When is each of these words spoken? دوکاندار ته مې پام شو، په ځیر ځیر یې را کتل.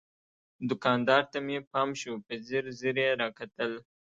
دوکاندار 0.69 1.23
ته 1.31 1.37
مې 1.45 1.57
پام 1.71 1.89
شو، 1.99 2.13
په 2.25 2.33
ځیر 2.47 2.65
ځیر 2.79 2.97
یې 3.03 3.11
را 3.21 3.29
کتل. 3.39 3.71